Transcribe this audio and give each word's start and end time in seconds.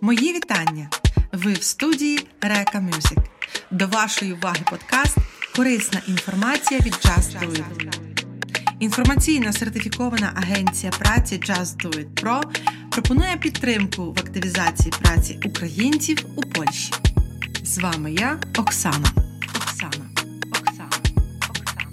Мої 0.00 0.32
вітання! 0.32 0.90
Ви 1.32 1.52
в 1.52 1.62
студії 1.62 2.26
Река 2.40 2.80
Мюзик. 2.80 3.18
До 3.70 3.86
вашої 3.86 4.32
уваги 4.32 4.60
подкаст 4.70 5.16
Корисна 5.56 6.02
інформація 6.08 6.80
від 6.80 6.92
Just 6.92 7.40
Do 7.40 7.50
It. 7.50 7.98
Інформаційна 8.80 9.52
сертифікована 9.52 10.32
агенція 10.36 10.92
праці 10.92 11.40
Just 11.48 11.76
Do 11.76 11.90
It 11.90 12.22
Pro 12.22 12.42
пропонує 12.90 13.36
підтримку 13.36 14.12
в 14.12 14.18
активізації 14.18 14.92
праці 15.02 15.40
українців 15.44 16.26
у 16.36 16.42
Польщі. 16.42 16.92
З 17.64 17.78
вами 17.78 18.12
я, 18.12 18.40
Оксана. 18.58 19.12
Оксана. 19.56 20.10
Оксана. 20.50 20.98
Оксана. 21.50 21.88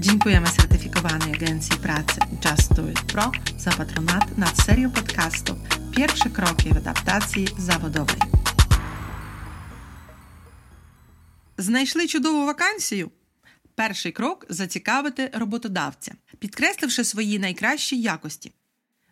Dziękujemy 0.00 0.48
certyfikowanej 0.58 1.32
agencji 1.34 1.76
pracy 1.86 2.18
Just 2.44 2.74
Do 2.74 2.82
It 2.92 3.02
Pro 3.12 3.30
za 3.58 3.70
patronat 3.70 4.38
nad 4.38 4.54
serią 4.64 4.90
podcastów 4.90 5.61
Pierwsze 5.96 6.30
kroki 6.30 6.72
w 6.72 6.76
adaptacji 6.76 7.48
zawodowej. 7.58 8.16
Знайшли 11.58 12.06
чудову 12.06 12.46
вакансію? 12.46 13.10
Перший 13.74 14.12
крок 14.12 14.46
зацікавити 14.48 15.30
роботодавця, 15.34 16.14
підкресливши 16.38 17.04
свої 17.04 17.38
найкращі 17.38 18.00
якості. 18.00 18.52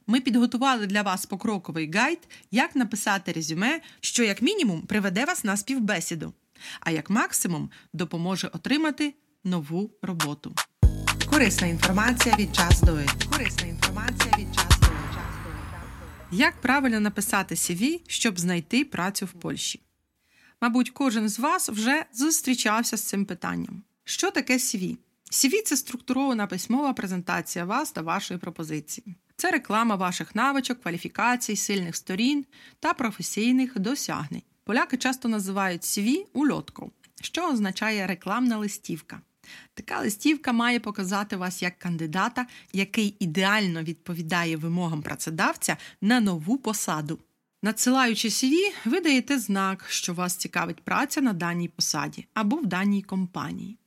Ми 0.07 0.21
підготували 0.21 0.87
для 0.87 1.03
вас 1.03 1.27
покроковий 1.27 1.91
гайд, 1.93 2.19
як 2.51 2.77
написати 2.77 3.33
резюме, 3.33 3.81
що 4.01 4.23
як 4.23 4.43
мінімум 4.43 4.83
приведе 4.83 5.25
вас 5.25 5.45
на 5.45 5.57
співбесіду, 5.57 6.33
а 6.81 6.91
як 6.91 7.11
максимум 7.11 7.71
допоможе 7.93 8.49
отримати 8.49 9.15
нову 9.45 9.91
роботу. 10.03 10.55
Корисна 11.31 11.67
інформація 11.67 12.37
від 12.37 12.51
Do 12.51 12.97
It. 12.97 13.31
Корисна 13.33 13.67
інформація 13.67 14.35
від 14.39 14.49
It. 14.49 14.70
Як 16.33 16.61
правильно 16.61 17.01
написати 17.01 17.55
CV, 17.55 18.01
щоб 18.07 18.41
знайти 18.41 18.85
працю 18.85 19.27
в 19.27 19.33
Польщі? 19.33 19.81
Мабуть, 20.61 20.91
кожен 20.91 21.29
з 21.29 21.39
вас 21.39 21.69
вже 21.69 22.05
зустрічався 22.13 22.97
з 22.97 23.03
цим 23.03 23.25
питанням. 23.25 23.83
Що 24.05 24.31
таке 24.31 24.55
CV? 24.55 24.97
CV– 25.33 25.63
це 25.65 25.77
структурована 25.77 26.47
письмова 26.47 26.93
презентація 26.93 27.65
вас 27.65 27.93
та 27.93 28.03
вашої 28.03 28.41
пропозиції. 28.41 29.17
Це 29.37 29.51
реклама 29.51 29.95
ваших 29.95 30.35
навичок, 30.35 30.83
кваліфікацій, 30.83 31.57
сильних 31.57 31.97
сторін 31.97 32.45
та 32.81 32.95
професійних 32.95 33.79
досягнень. 33.79 34.43
Поляки 34.65 34.97
часто 34.97 35.29
називають 35.29 35.83
CV 35.83 36.25
ульоткою, 36.33 36.91
що 37.23 37.49
означає 37.49 38.07
рекламна 38.07 38.59
листівка. 38.59 39.21
Така 39.75 40.01
листівка 40.01 40.53
має 40.53 40.81
показати 40.81 41.37
вас 41.37 41.63
як 41.63 41.79
кандидата, 41.79 42.47
який 42.73 43.17
ідеально 43.19 43.83
відповідає 43.83 44.57
вимогам 44.57 45.03
працедавця 45.03 45.77
на 46.01 46.21
нову 46.21 46.59
посаду. 46.59 47.19
Надсилаючи 47.63 48.29
CV, 48.29 48.55
ви 48.85 49.01
даєте 49.01 49.39
знак, 49.39 49.87
що 49.89 50.15
вас 50.15 50.37
цікавить 50.37 50.81
праця 50.81 51.21
на 51.21 51.33
даній 51.33 51.69
посаді 51.69 52.27
або 52.35 52.57
в 52.57 52.67
даній 52.67 53.03
компанії. 53.03 53.79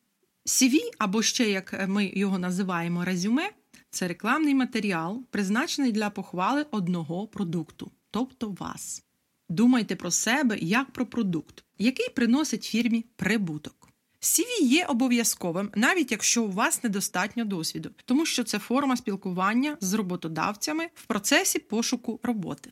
CV, 0.45 0.79
або 0.97 1.21
ще 1.21 1.49
як 1.49 1.87
ми 1.87 2.11
його 2.15 2.39
називаємо 2.39 3.05
резюме, 3.05 3.49
це 3.89 4.07
рекламний 4.07 4.55
матеріал, 4.55 5.23
призначений 5.29 5.91
для 5.91 6.09
похвали 6.09 6.65
одного 6.71 7.27
продукту, 7.27 7.91
тобто 8.11 8.49
вас. 8.49 9.03
Думайте 9.49 9.95
про 9.95 10.11
себе 10.11 10.57
як 10.61 10.91
про 10.91 11.05
продукт, 11.05 11.63
який 11.77 12.09
приносить 12.09 12.63
фірмі 12.63 13.05
прибуток. 13.15 13.82
CV 14.23 14.61
є 14.61 14.85
обов'язковим, 14.85 15.71
навіть 15.75 16.11
якщо 16.11 16.43
у 16.43 16.51
вас 16.51 16.83
недостатньо 16.83 17.45
досвіду, 17.45 17.89
тому 18.05 18.25
що 18.25 18.43
це 18.43 18.59
форма 18.59 18.97
спілкування 18.97 19.77
з 19.81 19.93
роботодавцями 19.93 20.89
в 20.95 21.05
процесі 21.05 21.59
пошуку 21.59 22.19
роботи. 22.23 22.71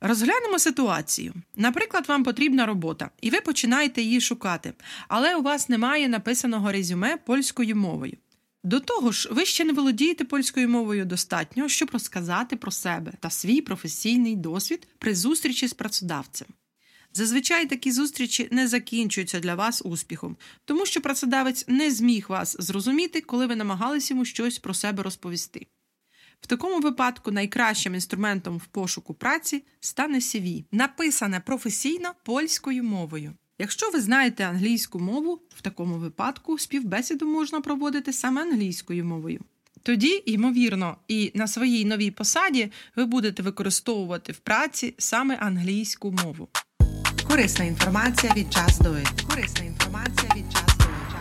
Розглянемо 0.00 0.58
ситуацію. 0.58 1.34
Наприклад, 1.56 2.08
вам 2.08 2.24
потрібна 2.24 2.66
робота, 2.66 3.10
і 3.20 3.30
ви 3.30 3.40
починаєте 3.40 4.02
її 4.02 4.20
шукати, 4.20 4.72
але 5.08 5.36
у 5.36 5.42
вас 5.42 5.68
немає 5.68 6.08
написаного 6.08 6.72
резюме 6.72 7.16
польською 7.16 7.76
мовою. 7.76 8.16
До 8.64 8.80
того 8.80 9.12
ж, 9.12 9.28
ви 9.32 9.44
ще 9.44 9.64
не 9.64 9.72
володієте 9.72 10.24
польською 10.24 10.68
мовою 10.68 11.04
достатньо, 11.04 11.68
щоб 11.68 11.90
розказати 11.92 12.56
про 12.56 12.70
себе 12.70 13.12
та 13.20 13.30
свій 13.30 13.60
професійний 13.60 14.36
досвід 14.36 14.88
при 14.98 15.14
зустрічі 15.14 15.68
з 15.68 15.74
працедавцем. 15.74 16.48
Зазвичай 17.12 17.66
такі 17.66 17.92
зустрічі 17.92 18.48
не 18.50 18.68
закінчуються 18.68 19.40
для 19.40 19.54
вас 19.54 19.82
успіхом, 19.84 20.36
тому 20.64 20.86
що 20.86 21.00
працедавець 21.00 21.64
не 21.68 21.90
зміг 21.90 22.26
вас 22.28 22.56
зрозуміти, 22.58 23.20
коли 23.20 23.46
ви 23.46 23.56
намагалися 23.56 24.14
йому 24.14 24.24
щось 24.24 24.58
про 24.58 24.74
себе 24.74 25.02
розповісти. 25.02 25.66
В 26.40 26.46
такому 26.46 26.80
випадку 26.80 27.30
найкращим 27.30 27.94
інструментом 27.94 28.58
в 28.58 28.66
пошуку 28.66 29.14
праці 29.14 29.64
стане 29.80 30.18
CV, 30.18 30.64
написане 30.72 31.40
професійно 31.40 32.14
польською 32.24 32.84
мовою. 32.84 33.32
Якщо 33.58 33.90
ви 33.90 34.00
знаєте 34.00 34.44
англійську 34.44 34.98
мову, 35.00 35.42
в 35.48 35.62
такому 35.62 35.94
випадку 35.94 36.58
співбесіду 36.58 37.26
можна 37.26 37.60
проводити 37.60 38.12
саме 38.12 38.42
англійською 38.42 39.04
мовою. 39.04 39.40
Тоді, 39.82 40.22
ймовірно, 40.26 40.96
і 41.08 41.32
на 41.34 41.46
своїй 41.46 41.84
новій 41.84 42.10
посаді 42.10 42.72
ви 42.96 43.04
будете 43.04 43.42
використовувати 43.42 44.32
в 44.32 44.38
праці 44.38 44.94
саме 44.98 45.36
англійську 45.36 46.12
мову. 46.24 46.48
Корисна 47.30 47.64
інформація 47.64 48.32
від 48.32 48.46
Just 48.46 48.82
Do 48.82 48.94
It. 48.94 49.26
Корисна 49.26 49.64
інформація 49.64 50.32
від 50.36 50.44
Just 50.44 50.78
Do 50.78 50.86
It. 50.86 51.14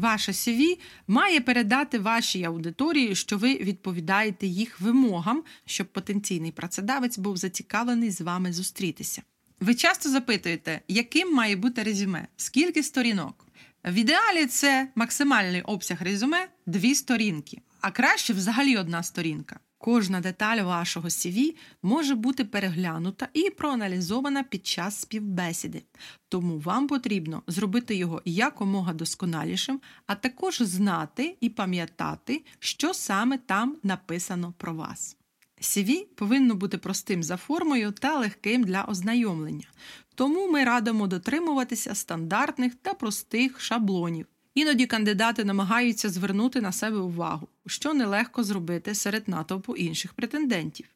Ваше 0.00 0.32
CV 0.32 0.78
має 1.08 1.40
передати 1.40 1.98
вашій 1.98 2.44
аудиторії, 2.44 3.14
що 3.14 3.38
ви 3.38 3.54
відповідаєте 3.54 4.46
їх 4.46 4.80
вимогам, 4.80 5.42
щоб 5.66 5.86
потенційний 5.92 6.52
працедавець 6.52 7.18
був 7.18 7.36
зацікавлений 7.36 8.10
з 8.10 8.20
вами 8.20 8.52
зустрітися. 8.52 9.22
Ви 9.60 9.74
часто 9.74 10.10
запитуєте, 10.10 10.80
яким 10.88 11.34
має 11.34 11.56
бути 11.56 11.82
резюме, 11.82 12.26
скільки 12.36 12.82
сторінок. 12.82 13.46
В 13.84 13.94
ідеалі 13.94 14.46
це 14.46 14.88
максимальний 14.94 15.62
обсяг 15.62 16.02
резюме 16.02 16.48
дві 16.66 16.94
сторінки, 16.94 17.60
а 17.80 17.90
краще 17.90 18.32
взагалі 18.32 18.76
одна 18.76 19.02
сторінка. 19.02 19.60
Кожна 19.84 20.20
деталь 20.20 20.62
вашого 20.64 21.08
CV 21.08 21.56
може 21.82 22.14
бути 22.14 22.44
переглянута 22.44 23.28
і 23.32 23.50
проаналізована 23.50 24.42
під 24.42 24.66
час 24.66 25.00
співбесіди, 25.00 25.82
тому 26.28 26.58
вам 26.58 26.86
потрібно 26.86 27.42
зробити 27.46 27.96
його 27.96 28.22
якомога 28.24 28.92
досконалішим, 28.92 29.80
а 30.06 30.14
також 30.14 30.62
знати 30.62 31.36
і 31.40 31.48
пам'ятати, 31.48 32.44
що 32.58 32.94
саме 32.94 33.38
там 33.38 33.76
написано 33.82 34.54
про 34.58 34.74
вас. 34.74 35.16
CV 35.60 36.06
повинно 36.14 36.54
бути 36.54 36.78
простим 36.78 37.22
за 37.22 37.36
формою 37.36 37.92
та 37.92 38.18
легким 38.18 38.64
для 38.64 38.84
ознайомлення, 38.84 39.66
тому 40.14 40.50
ми 40.50 40.64
радимо 40.64 41.06
дотримуватися 41.06 41.94
стандартних 41.94 42.74
та 42.74 42.94
простих 42.94 43.60
шаблонів. 43.60 44.26
Іноді 44.54 44.86
кандидати 44.86 45.44
намагаються 45.44 46.10
звернути 46.10 46.60
на 46.60 46.72
себе 46.72 46.98
увагу, 46.98 47.48
що 47.66 47.94
нелегко 47.94 48.44
зробити 48.44 48.94
серед 48.94 49.28
натовпу 49.28 49.76
інших 49.76 50.12
претендентів. 50.12 50.86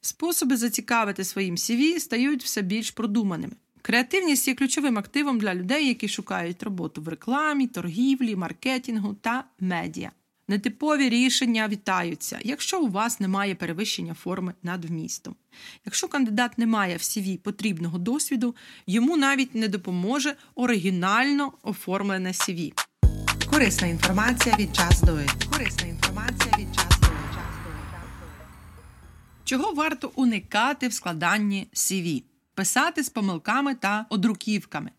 Способи 0.00 0.56
зацікавити 0.56 1.24
своїм 1.24 1.56
CV 1.56 1.98
стають 2.00 2.44
все 2.44 2.62
більш 2.62 2.90
продуманими. 2.90 3.52
Креативність 3.82 4.48
є 4.48 4.54
ключовим 4.54 4.98
активом 4.98 5.38
для 5.38 5.54
людей, 5.54 5.88
які 5.88 6.08
шукають 6.08 6.62
роботу 6.62 7.02
в 7.02 7.08
рекламі, 7.08 7.66
торгівлі, 7.66 8.36
маркетингу 8.36 9.14
та 9.14 9.44
медіа. 9.60 10.10
Нетипові 10.48 11.08
рішення 11.08 11.68
вітаються, 11.68 12.38
якщо 12.42 12.80
у 12.80 12.88
вас 12.88 13.20
немає 13.20 13.54
перевищення 13.54 14.14
форми 14.14 14.54
над 14.62 14.84
вмістом. 14.84 15.34
Якщо 15.84 16.08
кандидат 16.08 16.58
не 16.58 16.66
має 16.66 16.96
в 16.96 17.00
CV 17.00 17.38
потрібного 17.38 17.98
досвіду, 17.98 18.54
йому 18.86 19.16
навіть 19.16 19.54
не 19.54 19.68
допоможе 19.68 20.36
оригінально 20.54 21.52
оформлене 21.62 22.30
CV. 22.30 22.72
Корисна 23.50 23.86
інформація 23.86 24.56
від 24.56 24.70
Just 24.70 25.04
Do 25.04 25.16
It. 25.16 25.50
Корисна 25.52 25.86
інформація 25.86 26.54
від 26.58 26.68
Just 26.68 27.00
Do 27.00 27.06
It. 27.06 27.38
Чого 29.44 29.72
варто 29.72 30.12
уникати 30.14 30.88
в 30.88 30.92
складанні 30.92 31.68
CV? 31.72 32.22
Писати 32.54 33.02
з 33.02 33.08
помилками 33.08 33.74
та 33.74 34.06
одруківками. 34.08 34.90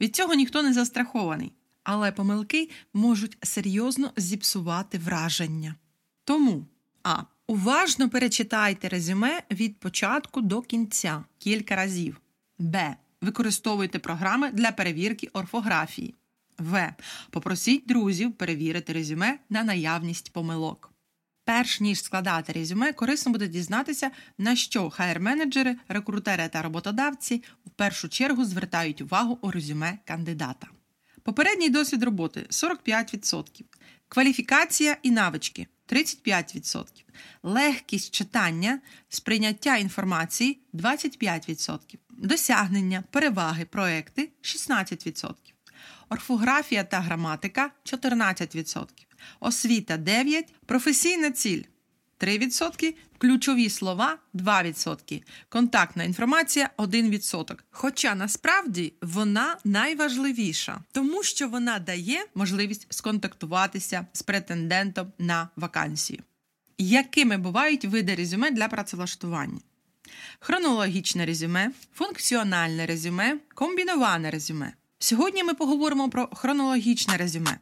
Від 0.00 0.16
цього 0.16 0.34
ніхто 0.34 0.62
не 0.62 0.72
застрахований, 0.72 1.52
але 1.84 2.12
помилки 2.12 2.70
можуть 2.94 3.38
серйозно 3.42 4.12
зіпсувати 4.16 4.98
враження. 4.98 5.74
Тому 6.24 6.66
а. 7.02 7.22
Уважно 7.46 8.10
перечитайте 8.10 8.88
резюме 8.88 9.42
від 9.50 9.80
початку 9.80 10.40
до 10.40 10.62
кінця 10.62 11.24
кілька 11.38 11.76
разів. 11.76 12.20
Б. 12.58 12.96
Використовуйте 13.20 13.98
програми 13.98 14.50
для 14.52 14.72
перевірки 14.72 15.28
орфографії. 15.32 16.14
В. 16.58 16.94
Попросіть 17.30 17.86
друзів 17.86 18.32
перевірити 18.32 18.92
резюме 18.92 19.38
на 19.50 19.64
наявність 19.64 20.32
помилок. 20.32 20.92
Перш 21.44 21.80
ніж 21.80 22.02
складати 22.02 22.52
резюме, 22.52 22.92
корисно 22.92 23.32
буде 23.32 23.48
дізнатися, 23.48 24.10
на 24.38 24.56
що 24.56 24.84
HR-менеджери, 24.84 25.74
рекрутери 25.88 26.48
та 26.48 26.62
роботодавці 26.62 27.42
у 27.64 27.70
першу 27.70 28.08
чергу 28.08 28.44
звертають 28.44 29.00
увагу 29.00 29.38
у 29.42 29.50
резюме 29.50 29.98
кандидата. 30.04 30.66
Попередній 31.22 31.70
досвід 31.70 32.02
роботи 32.02 32.46
45%. 32.50 33.44
Кваліфікація 34.08 34.96
і 35.02 35.10
навички 35.10 35.66
35%. 35.88 36.84
Легкість 37.42 38.14
читання, 38.14 38.80
сприйняття 39.08 39.76
інформації 39.76 40.60
25%. 40.74 41.78
Досягнення, 42.10 43.04
переваги, 43.10 43.64
проекти 43.64 44.28
16%. 44.42 45.34
Орфографія 46.08 46.84
та 46.84 47.00
граматика 47.00 47.70
14%. 47.84 48.86
Освіта 49.40 49.96
9%. 49.96 50.44
Професійна 50.66 51.30
ціль 51.30 51.62
3%, 52.20 52.94
ключові 53.18 53.70
слова 53.70 54.18
2%, 54.34 55.22
контактна 55.48 56.04
інформація 56.04 56.70
1%. 56.78 57.58
Хоча 57.70 58.14
насправді 58.14 58.92
вона 59.02 59.56
найважливіша, 59.64 60.80
тому 60.92 61.22
що 61.22 61.48
вона 61.48 61.78
дає 61.78 62.24
можливість 62.34 62.86
сконтактуватися 62.90 64.06
з 64.12 64.22
претендентом 64.22 65.12
на 65.18 65.48
вакансію. 65.56 66.22
Якими 66.78 67.36
бувають 67.36 67.84
види 67.84 68.14
резюме 68.14 68.50
для 68.50 68.68
працевлаштування? 68.68 69.60
Хронологічне 70.40 71.26
резюме, 71.26 71.70
функціональне 71.94 72.86
резюме, 72.86 73.38
комбіноване 73.54 74.30
резюме. 74.30 74.72
Сьогодні 75.00 75.44
ми 75.44 75.54
поговоримо 75.54 76.10
про 76.10 76.28
хронологічне 76.32 77.16
резюме. 77.16 77.58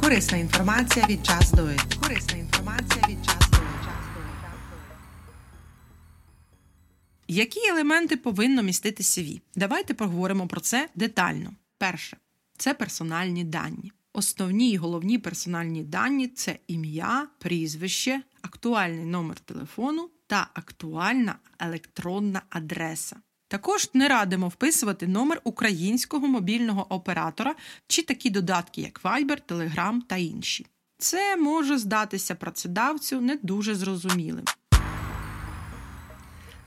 Корисна 0.00 0.38
інформація 0.38 1.06
від 1.06 1.26
час 1.26 1.52
до 1.52 1.68
Корисна 2.02 2.38
інформація 2.38 3.04
від 3.08 3.24
час 3.24 3.50
до 3.50 3.58
Які 7.28 7.68
елементи 7.68 8.16
повинно 8.16 8.62
містити 8.62 9.02
CV? 9.02 9.40
Давайте 9.56 9.94
поговоримо 9.94 10.46
про 10.46 10.60
це 10.60 10.88
детально. 10.94 11.54
Перше 11.78 12.16
це 12.56 12.74
персональні 12.74 13.44
дані. 13.44 13.92
Основні 14.12 14.70
і 14.70 14.76
головні 14.76 15.18
персональні 15.18 15.84
дані 15.84 16.28
це 16.28 16.58
ім'я, 16.66 17.28
прізвище, 17.38 18.22
актуальний 18.42 19.04
номер 19.04 19.40
телефону 19.40 20.10
та 20.26 20.50
актуальна 20.54 21.36
електронна 21.58 22.42
адреса. 22.50 23.16
Також 23.50 23.90
не 23.94 24.08
радимо 24.08 24.48
вписувати 24.48 25.06
номер 25.06 25.40
українського 25.44 26.28
мобільного 26.28 26.86
оператора 26.94 27.54
чи 27.86 28.02
такі 28.02 28.30
додатки, 28.30 28.80
як 28.80 29.02
Viber, 29.04 29.38
Telegram 29.48 30.00
та 30.06 30.16
інші. 30.16 30.66
Це 30.98 31.36
може 31.36 31.78
здатися 31.78 32.34
працедавцю 32.34 33.20
не 33.20 33.38
дуже 33.42 33.74
зрозумілим. 33.74 34.44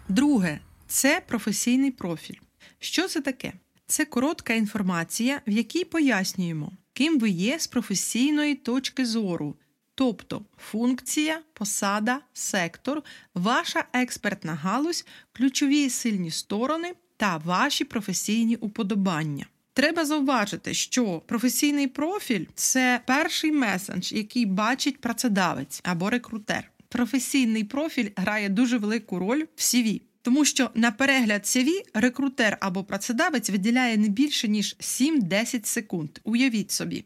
Друге 0.09 0.59
це 0.87 1.21
професійний 1.27 1.91
профіль. 1.91 2.39
Що 2.79 3.07
це 3.07 3.21
таке? 3.21 3.53
Це 3.87 4.05
коротка 4.05 4.53
інформація, 4.53 5.41
в 5.47 5.51
якій 5.51 5.83
пояснюємо, 5.83 6.71
ким 6.93 7.19
ви 7.19 7.29
є 7.29 7.59
з 7.59 7.67
професійної 7.67 8.55
точки 8.55 9.05
зору, 9.05 9.55
тобто 9.95 10.41
функція, 10.57 11.41
посада, 11.53 12.19
сектор, 12.33 13.03
ваша 13.33 13.85
експертна 13.93 14.55
галузь, 14.55 15.05
ключові 15.31 15.89
сильні 15.89 16.31
сторони 16.31 16.93
та 17.17 17.37
ваші 17.37 17.83
професійні 17.83 18.55
уподобання. 18.55 19.45
Треба 19.73 20.05
зауважити, 20.05 20.73
що 20.73 21.19
професійний 21.19 21.87
профіль 21.87 22.45
це 22.55 23.01
перший 23.05 23.51
месендж, 23.51 24.11
який 24.11 24.45
бачить 24.45 25.01
працедавець 25.01 25.81
або 25.83 26.09
рекрутер. 26.09 26.71
Професійний 26.89 27.63
профіль 27.63 28.09
грає 28.15 28.49
дуже 28.49 28.77
велику 28.77 29.19
роль 29.19 29.43
в 29.55 29.61
CV. 29.61 30.01
Тому 30.21 30.45
що 30.45 30.69
на 30.75 30.91
перегляд 30.91 31.41
CV 31.41 31.69
рекрутер 31.93 32.57
або 32.61 32.83
працедавець 32.83 33.49
виділяє 33.49 33.97
не 33.97 34.07
більше 34.07 34.47
ніж 34.47 34.75
7-10 34.79 35.65
секунд. 35.65 36.09
Уявіть 36.23 36.71
собі. 36.71 37.05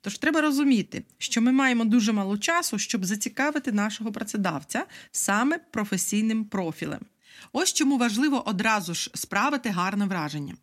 Тож 0.00 0.18
треба 0.18 0.40
розуміти, 0.40 1.04
що 1.18 1.42
ми 1.42 1.52
маємо 1.52 1.84
дуже 1.84 2.12
мало 2.12 2.38
часу, 2.38 2.78
щоб 2.78 3.04
зацікавити 3.04 3.72
нашого 3.72 4.12
працедавця 4.12 4.86
саме 5.12 5.58
професійним 5.58 6.44
профілем. 6.44 7.00
Ось 7.52 7.72
чому 7.72 7.98
важливо 7.98 8.48
одразу 8.48 8.94
ж 8.94 9.10
справити 9.14 9.68
гарне 9.68 10.06
враження. 10.06 10.54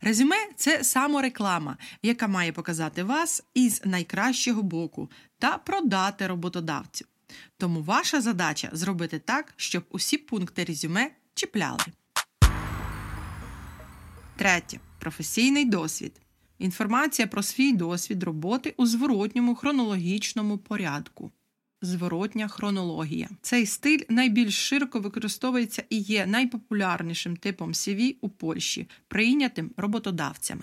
Резюме 0.00 0.36
це 0.56 0.84
самореклама, 0.84 1.76
яка 2.02 2.28
має 2.28 2.52
показати 2.52 3.02
вас 3.02 3.44
із 3.54 3.82
найкращого 3.84 4.62
боку 4.62 5.10
та 5.38 5.58
продати 5.58 6.26
роботодавцю. 6.26 7.04
Тому 7.58 7.82
ваша 7.82 8.20
задача 8.20 8.68
зробити 8.72 9.18
так, 9.18 9.54
щоб 9.56 9.84
усі 9.90 10.18
пункти 10.18 10.64
резюме 10.64 11.10
чіпляли. 11.34 11.84
Третє. 14.36 14.80
Професійний 14.98 15.64
досвід. 15.64 16.21
Інформація 16.62 17.28
про 17.28 17.42
свій 17.42 17.72
досвід 17.72 18.22
роботи 18.22 18.74
у 18.76 18.86
зворотньому 18.86 19.54
хронологічному 19.54 20.58
порядку. 20.58 21.30
Зворотня 21.80 22.48
хронологія. 22.48 23.28
Цей 23.40 23.66
стиль 23.66 23.98
найбільш 24.08 24.68
широко 24.68 25.00
використовується 25.00 25.82
і 25.90 25.98
є 25.98 26.26
найпопулярнішим 26.26 27.36
типом 27.36 27.72
CV 27.72 28.14
у 28.20 28.28
Польщі, 28.28 28.88
прийнятим 29.08 29.70
роботодавцями. 29.76 30.62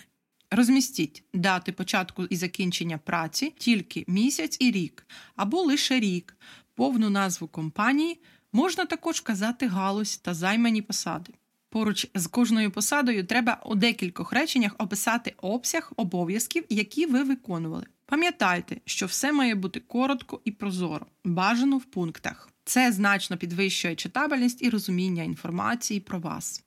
Розмістіть 0.52 1.24
дати 1.34 1.72
початку 1.72 2.26
і 2.26 2.36
закінчення 2.36 2.98
праці 2.98 3.54
тільки 3.58 4.06
місяць 4.08 4.58
і 4.60 4.72
рік, 4.72 5.08
або 5.36 5.62
лише 5.62 6.00
рік, 6.00 6.38
повну 6.76 7.10
назву 7.10 7.48
компанії, 7.48 8.20
можна 8.54 8.86
також 8.86 9.20
казати 9.20 9.68
галузь 9.68 10.18
та 10.18 10.34
займані 10.34 10.82
посади. 10.82 11.34
Поруч 11.70 12.08
з 12.16 12.28
кожною 12.28 12.72
посадою 12.72 13.26
треба 13.26 13.62
у 13.66 13.76
декількох 13.76 14.34
реченнях 14.34 14.76
описати 14.78 15.34
обсяг 15.38 15.92
обов'язків, 15.96 16.64
які 16.70 17.06
ви 17.06 17.24
виконували. 17.24 17.86
Пам'ятайте, 18.06 18.78
що 18.86 19.06
все 19.06 19.32
має 19.32 19.56
бути 19.56 19.80
коротко 19.80 20.42
і 20.46 20.52
прозоро, 20.52 21.06
бажано 21.24 21.78
в 21.78 21.86
пунктах. 21.86 22.50
Це 22.64 22.92
значно 22.92 23.38
підвищує 23.38 23.96
читабельність 23.96 24.62
і 24.62 24.70
розуміння 24.70 25.24
інформації 25.24 26.00
про 26.00 26.20
вас. 26.20 26.64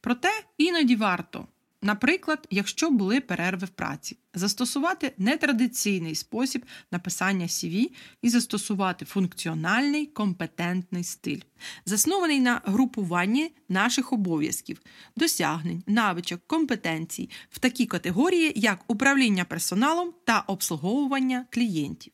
Проте 0.00 0.28
іноді 0.58 0.96
варто 0.96 1.46
Наприклад, 1.84 2.46
якщо 2.50 2.90
були 2.90 3.20
перерви 3.20 3.66
в 3.66 3.70
праці, 3.70 4.18
застосувати 4.34 5.12
нетрадиційний 5.18 6.14
спосіб 6.14 6.64
написання 6.90 7.46
CV 7.46 7.90
і 8.22 8.28
застосувати 8.28 9.04
функціональний 9.04 10.06
компетентний 10.06 11.04
стиль, 11.04 11.40
заснований 11.86 12.40
на 12.40 12.60
групуванні 12.64 13.52
наших 13.68 14.12
обов'язків, 14.12 14.80
досягнень, 15.16 15.82
навичок, 15.86 16.40
компетенцій 16.46 17.30
в 17.50 17.58
такі 17.58 17.86
категорії, 17.86 18.52
як 18.56 18.84
управління 18.86 19.44
персоналом 19.44 20.12
та 20.24 20.40
обслуговування 20.40 21.46
клієнтів. 21.50 22.12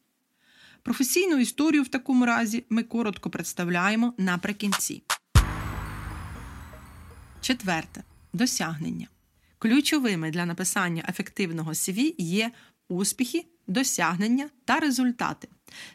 Професійну 0.82 1.36
історію 1.36 1.82
в 1.82 1.88
такому 1.88 2.26
разі 2.26 2.64
ми 2.70 2.82
коротко 2.82 3.30
представляємо 3.30 4.14
наприкінці. 4.18 5.02
Четверте 7.40 8.02
досягнення. 8.32 9.08
Ключовими 9.58 10.30
для 10.30 10.46
написання 10.46 11.04
ефективного 11.08 11.72
CV 11.72 12.14
є 12.18 12.50
успіхи, 12.88 13.46
досягнення 13.66 14.48
та 14.64 14.80
результати. 14.80 15.48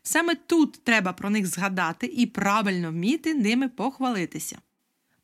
Саме 0.04 0.36
тут 0.36 0.84
треба 0.84 1.14
про 1.14 1.30
них 1.30 1.48
згадати 1.48 2.08
і 2.08 2.26
правильно 2.26 2.92
вміти 2.92 3.34
ними 3.34 3.70
похвалитися. 3.70 4.58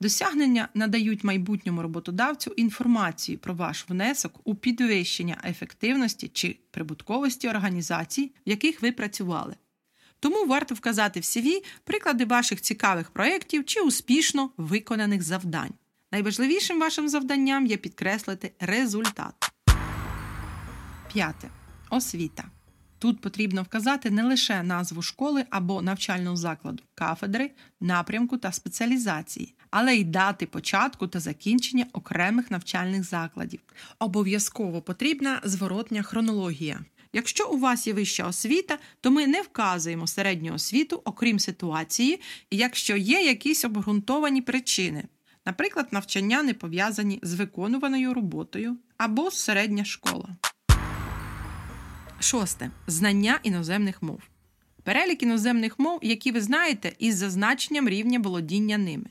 Досягнення 0.01 0.67
надають 0.74 1.24
майбутньому 1.24 1.81
роботодавцю 1.81 2.51
інформацію 2.51 3.38
про 3.38 3.53
ваш 3.53 3.86
внесок 3.89 4.39
у 4.43 4.55
підвищення 4.55 5.41
ефективності 5.43 6.27
чи 6.27 6.58
прибутковості 6.72 7.50
організацій, 7.50 8.31
в 8.46 8.50
яких 8.50 8.81
ви 8.81 8.91
працювали. 8.91 9.55
Тому 10.19 10.46
варто 10.46 10.75
вказати 10.75 11.19
в 11.19 11.24
CV 11.24 11.63
приклади 11.84 12.25
ваших 12.25 12.62
цікавих 12.62 13.10
проєктів 13.12 13.65
чи 13.65 13.81
успішно 13.81 14.50
виконаних 14.58 15.22
завдань. 15.22 15.74
Найважливішим 16.11 16.79
вашим 16.79 17.09
завданням 17.09 17.65
є 17.65 17.77
підкреслити 17.77 18.51
результат. 18.59 19.51
П'яте. 21.13 21.49
Освіта. 21.89 22.45
Тут 22.99 23.21
потрібно 23.21 23.63
вказати 23.63 24.09
не 24.09 24.23
лише 24.23 24.63
назву 24.63 25.01
школи 25.01 25.45
або 25.49 25.81
навчального 25.81 26.35
закладу, 26.35 26.83
кафедри, 26.95 27.51
напрямку 27.81 28.37
та 28.37 28.51
спеціалізації, 28.51 29.55
але 29.71 29.95
й 29.95 30.03
дати 30.03 30.45
початку 30.45 31.07
та 31.07 31.19
закінчення 31.19 31.85
окремих 31.93 32.51
навчальних 32.51 33.03
закладів. 33.03 33.59
Обов'язково 33.99 34.81
потрібна 34.81 35.41
зворотня 35.43 36.03
хронологія. 36.03 36.79
Якщо 37.13 37.49
у 37.49 37.57
вас 37.57 37.87
є 37.87 37.93
вища 37.93 38.27
освіта, 38.27 38.77
то 39.01 39.11
ми 39.11 39.27
не 39.27 39.41
вказуємо 39.41 40.07
середню 40.07 40.53
освіту, 40.53 41.01
окрім 41.05 41.39
ситуації, 41.39 42.19
якщо 42.51 42.97
є 42.97 43.21
якісь 43.21 43.65
обґрунтовані 43.65 44.41
причини. 44.41 45.03
Наприклад, 45.46 45.88
навчання 45.91 46.43
не 46.43 46.53
пов'язані 46.53 47.19
з 47.24 47.34
виконуваною 47.34 48.13
роботою 48.13 48.77
або 48.98 49.31
середня 49.31 49.86
школа. 49.86 50.29
Шосте. 52.19 52.72
Знання 52.88 53.39
іноземних 53.43 54.03
мов. 54.03 54.22
Перелік 54.84 55.24
іноземних 55.24 55.79
мов, 55.79 56.00
які 56.01 56.31
ви 56.31 56.41
знаєте, 56.41 56.93
із 57.00 57.15
зазначенням 57.15 57.89
рівня 57.89 58.19
володіння 58.19 58.77
ними. 58.77 59.05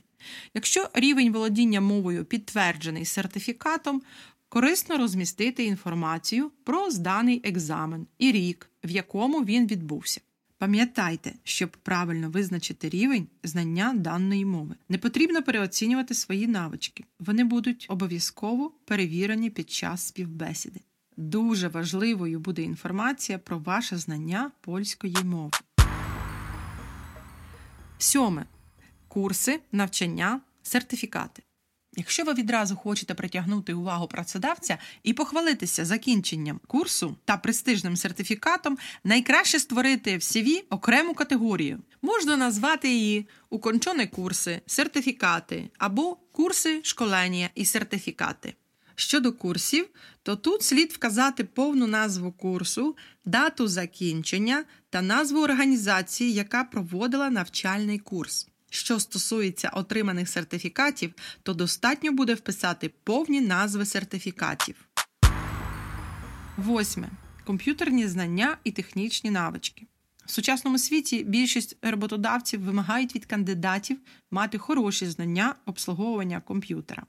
Якщо 0.53 0.89
рівень 0.93 1.31
володіння 1.31 1.81
мовою 1.81 2.25
підтверджений 2.25 3.05
сертифікатом, 3.05 4.01
корисно 4.49 4.97
розмістити 4.97 5.63
інформацію 5.63 6.51
про 6.63 6.91
зданий 6.91 7.41
екзамен 7.43 8.07
і 8.17 8.31
рік, 8.31 8.69
в 8.83 8.89
якому 8.89 9.43
він 9.45 9.67
відбувся. 9.67 10.21
Пам'ятайте, 10.59 11.33
щоб 11.43 11.69
правильно 11.69 12.29
визначити 12.29 12.89
рівень 12.89 13.27
знання 13.43 13.93
даної 13.93 14.45
мови. 14.45 14.75
Не 14.89 14.97
потрібно 14.97 15.43
переоцінювати 15.43 16.13
свої 16.13 16.47
навички. 16.47 17.03
Вони 17.19 17.43
будуть 17.43 17.85
обов'язково 17.89 18.71
перевірені 18.85 19.49
під 19.49 19.69
час 19.69 20.07
співбесіди. 20.07 20.79
Дуже 21.17 21.67
важливою 21.67 22.39
буде 22.39 22.61
інформація 22.61 23.37
про 23.37 23.59
ваше 23.59 23.97
знання 23.97 24.51
польської 24.61 25.17
мови. 25.23 25.51
Сьоме. 27.97 28.45
Курси, 29.07 29.59
навчання, 29.71 30.41
сертифікати. 30.63 31.43
Якщо 31.95 32.23
ви 32.23 32.33
відразу 32.33 32.75
хочете 32.75 33.13
притягнути 33.13 33.73
увагу 33.73 34.07
працедавця 34.07 34.77
і 35.03 35.13
похвалитися 35.13 35.85
закінченням 35.85 36.59
курсу 36.67 37.15
та 37.25 37.37
престижним 37.37 37.97
сертифікатом, 37.97 38.77
найкраще 39.03 39.59
створити 39.59 40.17
в 40.17 40.19
CV 40.19 40.63
окрему 40.69 41.13
категорію. 41.13 41.79
Можна 42.01 42.37
назвати 42.37 42.89
її 42.89 43.27
укончені 43.49 44.07
курси, 44.07 44.61
сертифікати 44.65 45.69
або 45.77 46.17
курси 46.31 46.79
школення 46.83 47.49
і 47.55 47.65
сертифікати. 47.65 48.53
Щодо 48.95 49.33
курсів, 49.33 49.87
то 50.23 50.35
тут 50.35 50.63
слід 50.63 50.91
вказати 50.91 51.43
повну 51.43 51.87
назву 51.87 52.31
курсу, 52.31 52.95
дату 53.25 53.67
закінчення 53.67 54.65
та 54.89 55.01
назву 55.01 55.41
організації, 55.41 56.33
яка 56.33 56.63
проводила 56.63 57.29
навчальний 57.29 57.99
курс. 57.99 58.48
Що 58.69 58.99
стосується 58.99 59.69
отриманих 59.69 60.29
сертифікатів, 60.29 61.13
то 61.43 61.53
достатньо 61.53 62.11
буде 62.11 62.33
вписати 62.33 62.91
повні 63.03 63.41
назви 63.41 63.85
сертифікатів. 63.85 64.75
Восьме. 66.57 67.09
Комп'ютерні 67.45 68.07
знання 68.07 68.57
і 68.63 68.71
технічні 68.71 69.31
навички. 69.31 69.85
В 70.25 70.31
сучасному 70.31 70.77
світі 70.77 71.23
більшість 71.23 71.77
роботодавців 71.81 72.61
вимагають 72.61 73.15
від 73.15 73.25
кандидатів 73.25 73.97
мати 74.31 74.57
хороші 74.57 75.05
знання 75.05 75.55
обслуговування 75.65 76.41
комп'ютера. 76.41 77.03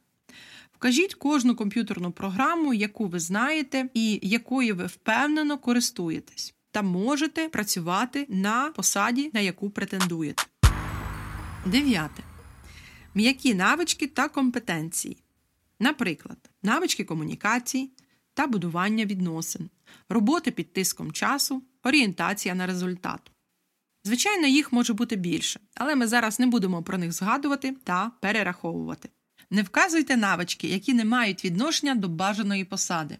Вкажіть 0.72 1.14
кожну 1.14 1.56
комп'ютерну 1.56 2.12
програму, 2.12 2.74
яку 2.74 3.06
ви 3.06 3.20
знаєте 3.20 3.88
і 3.94 4.20
якою 4.22 4.76
ви 4.76 4.86
впевнено 4.86 5.58
користуєтесь, 5.58 6.54
та 6.70 6.82
можете 6.82 7.48
працювати 7.48 8.26
на 8.28 8.72
посаді, 8.76 9.30
на 9.34 9.40
яку 9.40 9.70
претендуєте. 9.70 10.44
Дев'яте. 11.66 12.22
М'які 13.14 13.54
навички 13.54 14.06
та 14.06 14.28
компетенції. 14.28 15.22
Наприклад, 15.80 16.50
навички 16.62 17.04
комунікації 17.04 17.92
та 18.34 18.46
будування 18.46 19.04
відносин, 19.04 19.70
роботи 20.08 20.50
під 20.50 20.72
тиском 20.72 21.12
часу, 21.12 21.62
орієнтація 21.84 22.54
на 22.54 22.66
результат. 22.66 23.30
Звичайно, 24.04 24.46
їх 24.46 24.72
може 24.72 24.92
бути 24.92 25.16
більше, 25.16 25.60
але 25.74 25.94
ми 25.94 26.06
зараз 26.06 26.40
не 26.40 26.46
будемо 26.46 26.82
про 26.82 26.98
них 26.98 27.12
згадувати 27.12 27.76
та 27.84 28.10
перераховувати. 28.20 29.08
Не 29.50 29.62
вказуйте 29.62 30.16
навички, 30.16 30.68
які 30.68 30.94
не 30.94 31.04
мають 31.04 31.44
відношення 31.44 31.94
до 31.94 32.08
бажаної 32.08 32.64
посади. 32.64 33.18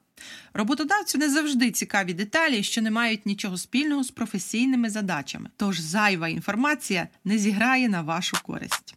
Роботодавцю 0.55 1.19
не 1.19 1.31
завжди 1.31 1.71
цікаві 1.71 2.15
деталі, 2.15 2.63
що 2.63 2.83
не 2.83 2.91
мають 2.91 3.27
нічого 3.27 3.57
спільного 3.57 4.05
з 4.05 4.11
професійними 4.11 4.91
задачами, 4.91 5.51
тож 5.57 5.81
зайва 5.81 6.29
інформація 6.29 7.09
не 7.25 7.39
зіграє 7.39 7.89
на 7.89 8.03
вашу 8.03 8.37
користь. 8.43 8.95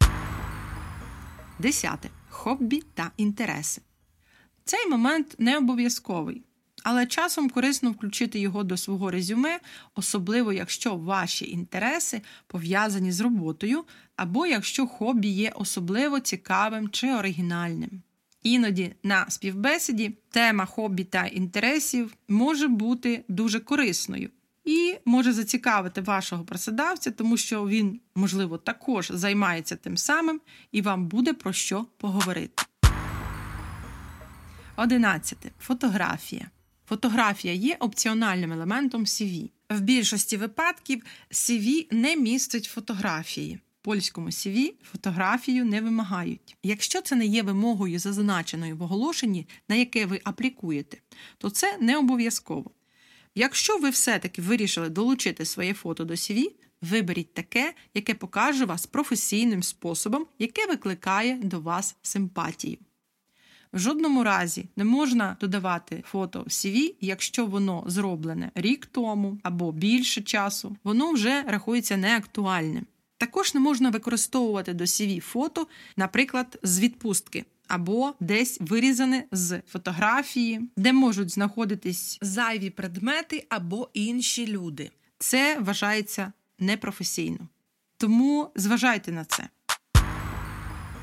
Десяте. 1.58 2.08
Хобі 2.28 2.82
та 2.94 3.10
інтереси. 3.16 3.82
Цей 4.64 4.88
момент 4.88 5.34
не 5.38 5.56
обов'язковий, 5.56 6.42
але 6.84 7.06
часом 7.06 7.50
корисно 7.50 7.90
включити 7.90 8.38
його 8.38 8.64
до 8.64 8.76
свого 8.76 9.10
резюме, 9.10 9.60
особливо 9.94 10.52
якщо 10.52 10.96
ваші 10.96 11.50
інтереси 11.50 12.22
пов'язані 12.46 13.12
з 13.12 13.20
роботою, 13.20 13.84
або 14.16 14.46
якщо 14.46 14.86
хобі 14.86 15.28
є 15.28 15.52
особливо 15.54 16.20
цікавим 16.20 16.88
чи 16.88 17.12
оригінальним. 17.12 17.90
Іноді 18.42 18.94
на 19.02 19.30
співбесіді 19.30 20.16
тема 20.30 20.66
хобі 20.66 21.04
та 21.04 21.26
інтересів 21.26 22.14
може 22.28 22.68
бути 22.68 23.24
дуже 23.28 23.60
корисною 23.60 24.30
і 24.64 24.96
може 25.04 25.32
зацікавити 25.32 26.00
вашого 26.00 26.44
працедавця, 26.44 27.10
тому 27.10 27.36
що 27.36 27.68
він, 27.68 28.00
можливо, 28.14 28.58
також 28.58 29.10
займається 29.14 29.76
тим 29.76 29.96
самим, 29.96 30.40
і 30.72 30.82
вам 30.82 31.06
буде 31.06 31.32
про 31.32 31.52
що 31.52 31.86
поговорити. 31.98 32.64
Одинадцяте. 34.76 35.50
Фотографія. 35.60 36.50
Фотографія 36.88 37.54
є 37.54 37.76
опціональним 37.80 38.52
елементом 38.52 39.04
CV. 39.04 39.50
В 39.70 39.80
більшості 39.80 40.36
випадків 40.36 41.02
CV 41.30 41.86
не 41.90 42.16
містить 42.16 42.64
фотографії 42.64 43.60
польському 43.84 44.26
CV 44.26 44.72
фотографію 44.92 45.64
не 45.64 45.80
вимагають. 45.80 46.56
Якщо 46.62 47.00
це 47.00 47.16
не 47.16 47.26
є 47.26 47.42
вимогою, 47.42 47.98
зазначеною 47.98 48.76
в 48.76 48.82
оголошенні, 48.82 49.48
на 49.68 49.76
яке 49.76 50.06
ви 50.06 50.20
аплікуєте, 50.24 50.98
то 51.38 51.50
це 51.50 51.78
не 51.80 51.96
обов'язково. 51.96 52.70
Якщо 53.34 53.78
ви 53.78 53.90
все-таки 53.90 54.42
вирішили 54.42 54.88
долучити 54.88 55.44
своє 55.44 55.74
фото 55.74 56.04
до 56.04 56.14
CV, 56.14 56.50
виберіть 56.82 57.34
таке, 57.34 57.74
яке 57.94 58.14
покаже 58.14 58.64
вас 58.64 58.86
професійним 58.86 59.62
способом, 59.62 60.26
яке 60.38 60.66
викликає 60.66 61.34
до 61.42 61.60
вас 61.60 61.96
симпатію. 62.02 62.78
В 63.74 63.78
жодному 63.78 64.24
разі 64.24 64.68
не 64.76 64.84
можна 64.84 65.36
додавати 65.40 66.04
фото 66.06 66.40
в 66.40 66.48
CV, 66.48 66.94
якщо 67.00 67.46
воно 67.46 67.84
зроблене 67.86 68.50
рік 68.54 68.86
тому 68.86 69.38
або 69.42 69.72
більше 69.72 70.22
часу, 70.22 70.76
воно 70.84 71.12
вже 71.12 71.42
рахується 71.42 71.96
неактуальним. 71.96 72.86
Також 73.18 73.54
не 73.54 73.60
можна 73.60 73.90
використовувати 73.90 74.74
до 74.74 74.84
CV 74.84 75.20
фото, 75.20 75.66
наприклад, 75.96 76.58
з 76.62 76.80
відпустки. 76.80 77.44
Або 77.68 78.14
десь 78.20 78.58
вирізане 78.60 79.24
з 79.32 79.62
фотографії, 79.68 80.60
де 80.76 80.92
можуть 80.92 81.30
знаходитись 81.30 82.18
зайві 82.22 82.70
предмети 82.70 83.46
або 83.48 83.90
інші 83.94 84.46
люди. 84.46 84.90
Це 85.18 85.58
вважається 85.58 86.32
непрофесійно. 86.58 87.48
Тому 87.96 88.50
зважайте 88.56 89.12
на 89.12 89.24
це. 89.24 89.48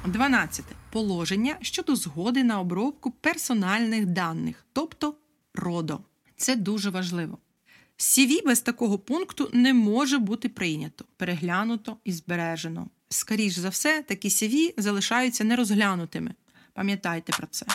12. 0.05 0.65
Положення 0.89 1.58
щодо 1.62 1.96
згоди 1.96 2.43
на 2.43 2.60
обробку 2.60 3.12
персональних 3.12 4.05
даних, 4.05 4.65
тобто 4.74 5.15
РОДО. 5.53 6.00
Це 6.38 6.55
дуже 6.55 6.89
важливо. 6.89 7.38
CV 7.98 8.46
без 8.46 8.62
такого 8.62 9.00
пункту 9.00 9.50
не 9.53 9.74
може 9.74 10.17
бути 10.17 10.50
прийнято, 10.50 11.05
переглянуто 11.17 11.98
і 12.03 12.12
збережено. 12.12 12.88
Скоріш 13.10 13.58
за 13.58 13.70
все, 13.70 14.03
такі 14.08 14.29
CV 14.29 14.74
залишаються 14.77 15.43
нерозглянутими. 15.43 16.34
Пам'ятайте 16.74 17.34
про 17.34 17.48
це. 17.48 17.65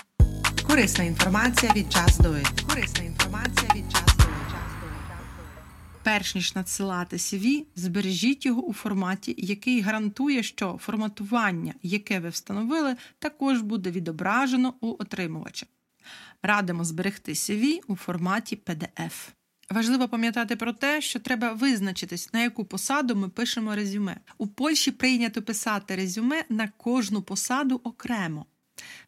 Корисна 0.67 1.05
інформація 1.05 1.73
від 1.73 1.93
час 1.93 2.19
до 2.19 2.37
Корисна 2.69 3.05
інформація 3.05 3.71
від 3.75 3.93
час 3.93 4.06
Перш 6.07 6.35
ніж 6.35 6.55
надсилати 6.55 7.17
CV, 7.17 7.65
збережіть 7.77 8.47
його 8.47 8.63
у 8.63 8.73
форматі, 8.73 9.35
який 9.39 9.81
гарантує, 9.81 10.43
що 10.43 10.79
форматування, 10.83 11.75
яке 11.83 12.21
ви 12.21 12.29
встановили, 12.29 12.97
також 13.19 13.61
буде 13.61 13.91
відображено 13.91 14.75
у 14.81 14.97
отримувача. 14.99 15.67
Радимо 16.43 16.85
зберегти 16.85 17.33
CV 17.33 17.81
у 17.87 17.97
форматі 17.97 18.59
PDF. 18.67 19.29
Важливо 19.71 20.09
пам'ятати 20.09 20.57
про 20.57 20.73
те, 20.73 21.01
що 21.01 21.21
треба 21.21 21.53
визначитись, 21.53 22.33
на 22.33 22.43
яку 22.43 22.65
посаду 22.65 23.17
ми 23.17 23.29
пишемо 23.29 23.75
резюме. 23.75 24.17
У 24.39 24.47
Польщі 24.47 24.91
прийнято 24.91 25.43
писати 25.43 25.97
резюме 25.97 26.45
на 26.49 26.69
кожну 26.69 27.23
посаду 27.23 27.81
окремо, 27.85 28.47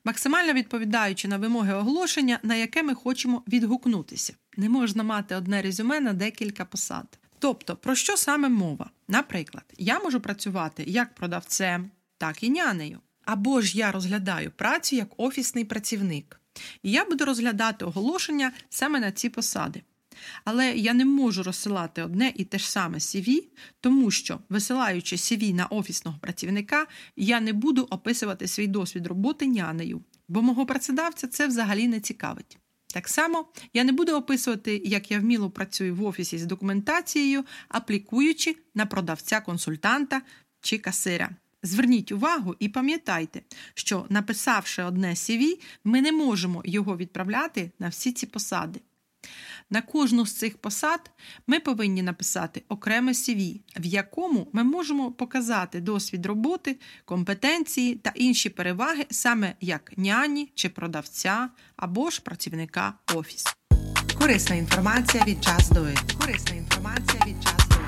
максимально 0.05 0.53
відповідаючи 0.53 1.29
на 1.29 1.37
вимоги 1.37 1.75
оголошення, 1.75 2.39
на 2.43 2.55
яке 2.55 2.83
ми 2.83 2.95
хочемо 2.95 3.43
відгукнутися. 3.49 4.35
Не 4.59 4.69
можна 4.69 5.03
мати 5.03 5.35
одне 5.35 5.63
резюме 5.63 6.01
на 6.01 6.13
декілька 6.13 6.65
посад. 6.65 7.19
Тобто, 7.39 7.77
про 7.77 7.95
що 7.95 8.17
саме 8.17 8.49
мова? 8.49 8.91
Наприклад, 9.09 9.65
я 9.79 9.99
можу 9.99 10.21
працювати 10.21 10.85
як 10.87 11.15
продавцем, 11.15 11.91
так 12.17 12.43
і 12.43 12.51
нянею. 12.51 12.99
Або 13.25 13.61
ж 13.61 13.79
я 13.79 13.93
розглядаю 13.93 14.51
працю 14.51 14.97
як 14.97 15.09
офісний 15.17 15.65
працівник. 15.65 16.41
І 16.83 16.91
я 16.91 17.05
буду 17.05 17.25
розглядати 17.25 17.85
оголошення 17.85 18.53
саме 18.69 19.01
на 19.01 19.13
ці 19.13 19.29
посади. 19.29 19.83
Але 20.45 20.73
я 20.73 20.95
не 20.95 21.05
можу 21.05 21.43
розсилати 21.43 22.03
одне 22.03 22.33
і 22.37 22.45
те 22.45 22.59
ж 22.59 22.71
саме 22.71 22.99
CV, 22.99 23.43
тому 23.81 24.11
що, 24.11 24.39
висилаючи 24.49 25.17
CV 25.17 25.55
на 25.55 25.67
офісного 25.67 26.19
працівника, 26.21 26.87
я 27.17 27.41
не 27.41 27.53
буду 27.53 27.83
описувати 27.91 28.49
свій 28.49 28.67
досвід 28.67 29.07
роботи 29.07 29.47
нянею, 29.47 30.03
бо 30.29 30.43
мого 30.43 30.67
працедавця 30.67 31.27
це 31.27 31.47
взагалі 31.47 31.89
не 31.89 32.01
цікавить. 32.01 32.59
Так 32.93 33.09
само 33.09 33.47
я 33.73 33.85
не 33.85 33.93
буду 33.93 34.17
описувати, 34.17 34.83
як 34.85 35.11
я 35.11 35.19
вміло 35.19 35.51
працюю 35.51 35.95
в 35.95 36.05
офісі 36.05 36.39
з 36.39 36.45
документацією, 36.45 37.45
аплікуючи 37.69 38.57
на 38.75 38.87
продавця-консультанта 38.87 40.21
чи 40.61 40.79
касира. 40.79 41.31
Зверніть 41.63 42.13
увагу 42.13 42.55
і 42.59 42.69
пам'ятайте, 42.69 43.43
що 43.75 44.07
написавши 44.09 44.83
одне 44.83 45.09
CV, 45.09 45.61
ми 45.85 46.03
не 46.03 46.13
можемо 46.13 46.63
його 46.65 46.97
відправляти 46.97 47.71
на 47.79 47.89
всі 47.89 48.13
ці 48.13 48.27
посади. 48.27 48.81
На 49.71 49.83
кожну 49.83 50.27
з 50.27 50.33
цих 50.33 50.59
посад 50.59 51.11
ми 51.47 51.61
повинні 51.61 52.03
написати 52.03 52.63
окреме 52.69 53.13
CV, 53.13 53.61
в 53.77 53.87
якому 53.87 54.49
ми 54.53 54.65
можемо 54.65 55.13
показати 55.13 55.81
досвід 55.81 56.27
роботи, 56.27 56.77
компетенції 57.05 57.95
та 57.95 58.13
інші 58.15 58.49
переваги 58.49 59.07
саме 59.11 59.55
як 59.61 59.93
няні 59.97 60.53
чи 60.55 60.69
продавця 60.69 61.49
або 61.77 62.11
ж 62.11 62.21
працівника 62.21 62.95
офісу. 63.15 63.51
Корисна 64.19 64.57
інформація 64.57 65.25
від 65.25 65.39
Just 65.39 65.73
Do 65.73 65.85
It. 65.85 66.19
Корисна 66.21 66.55
інформація 66.55 67.23
від 67.27 67.37
Do 67.37 67.57
It. 67.57 67.79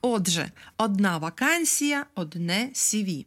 Отже, 0.00 0.50
одна 0.76 1.18
вакансія, 1.18 2.06
одне 2.14 2.70
CV. 2.74 3.26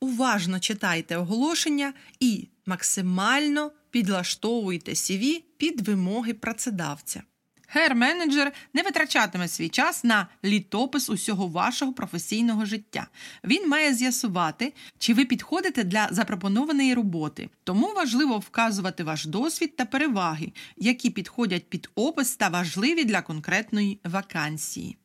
Уважно 0.00 0.60
читайте 0.60 1.16
оголошення 1.16 1.92
і 2.20 2.48
максимально 2.66 3.70
підлаштовуйте 3.96 4.92
CV 4.92 5.42
під 5.56 5.88
вимоги 5.88 6.34
працедавця. 6.34 7.22
Гер-менеджер 7.68 8.52
не 8.74 8.82
витрачатиме 8.82 9.48
свій 9.48 9.68
час 9.68 10.04
на 10.04 10.26
літопис 10.44 11.10
усього 11.10 11.46
вашого 11.46 11.92
професійного 11.92 12.64
життя. 12.64 13.06
Він 13.44 13.68
має 13.68 13.94
з'ясувати, 13.94 14.72
чи 14.98 15.14
ви 15.14 15.24
підходите 15.24 15.84
для 15.84 16.08
запропонованої 16.10 16.94
роботи. 16.94 17.48
Тому 17.64 17.92
важливо 17.92 18.38
вказувати 18.38 19.04
ваш 19.04 19.26
досвід 19.26 19.76
та 19.76 19.84
переваги, 19.84 20.52
які 20.76 21.10
підходять 21.10 21.70
під 21.70 21.90
опис 21.94 22.36
та 22.36 22.48
важливі 22.48 23.04
для 23.04 23.22
конкретної 23.22 24.00
вакансії. 24.04 24.96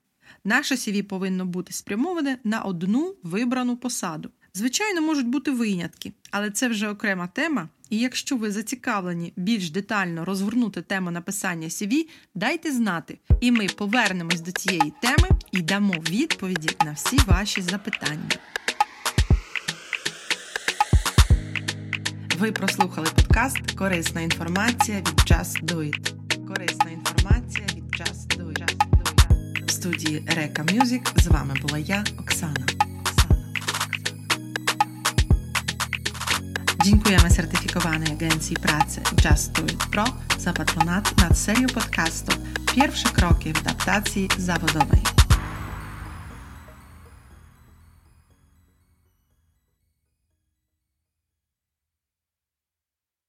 Наше 0.44 0.76
CV 0.76 1.02
повинно 1.02 1.46
бути 1.46 1.74
спрямоване 1.74 2.38
на 2.44 2.62
одну 2.62 3.16
вибрану 3.24 3.78
посаду. 3.78 4.30
Звичайно, 4.54 5.02
можуть 5.02 5.28
бути 5.28 5.52
винятки, 5.52 6.14
але 6.32 6.52
це 6.52 6.68
вже 6.68 6.90
окрема 6.90 7.28
тема. 7.28 7.70
І 7.92 7.98
якщо 7.98 8.38
ви 8.38 8.52
зацікавлені 8.52 9.34
більш 9.36 9.70
детально 9.70 10.26
розгорнути 10.26 10.82
тему 10.82 11.12
написання 11.12 11.68
CV, 11.68 12.08
дайте 12.36 12.72
знати, 12.72 13.20
і 13.42 13.52
ми 13.52 13.68
повернемось 13.68 14.42
до 14.42 14.52
цієї 14.52 14.94
теми 15.02 15.30
і 15.52 15.62
дамо 15.62 15.94
відповіді 15.94 16.70
на 16.86 16.92
всі 16.92 17.18
ваші 17.28 17.62
запитання. 17.62 18.30
Ви 22.38 22.52
прослухали 22.52 23.08
подкаст 23.16 23.72
Корисна 23.72 24.22
інформація 24.22 24.98
від 24.98 25.08
Just 25.08 25.64
Do 25.64 25.78
It. 25.78 26.16
Корисна 26.48 26.92
інформація 26.92 27.68
від 27.76 27.84
Just 27.84 28.38
Do 28.38 28.48
It. 28.48 29.66
В 29.66 29.72
студії 29.72 30.24
Река 30.28 30.64
Мюзик 30.74 31.12
з 31.16 31.28
вами 31.28 31.56
була 31.62 31.78
я, 31.78 32.04
Оксана. 32.20 32.81
Dziękujemy 36.84 37.30
certyfikowanej 37.30 38.14
agencji 38.14 38.56
pracy 38.56 39.02
Just 39.26 39.52
Do 39.52 39.62
It 39.62 39.86
Pro 39.92 40.04
za 40.38 40.54
patronat 40.54 41.18
nad 41.18 41.38
serią 41.38 41.68
podcastów 41.68 42.38
Pierwsze 42.76 43.10
kroki 43.10 43.54
w 43.54 43.58
adaptacji 43.58 44.28
zawodowej. 44.38 45.11